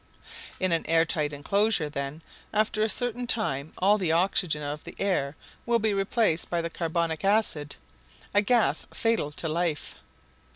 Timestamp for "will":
5.63-5.77